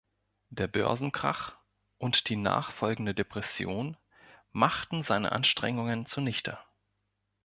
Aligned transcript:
Der 0.49 0.65
Börsenkrach 0.67 1.53
und 1.99 2.27
die 2.29 2.35
nachfolgende 2.35 3.13
Depression 3.13 3.97
machten 4.51 5.03
seine 5.03 5.31
Anstrengungen 5.31 6.07
zunichte. 6.07 6.57